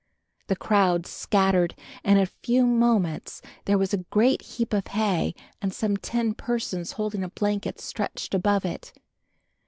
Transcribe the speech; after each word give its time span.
The 0.47 0.55
crowd 0.55 1.05
scattered 1.05 1.75
and 2.03 2.17
in 2.17 2.23
a 2.23 2.31
few 2.41 2.65
moments 2.65 3.39
there 3.65 3.77
was 3.77 3.93
a 3.93 3.97
great 4.09 4.41
heap 4.41 4.73
of 4.73 4.87
hay 4.87 5.35
and 5.61 5.71
some 5.71 5.95
ten 5.95 6.33
persons 6.33 6.93
holding 6.93 7.23
a 7.23 7.29
blanket 7.29 7.79
stretched 7.79 8.33
above 8.33 8.65
it. 8.65 8.93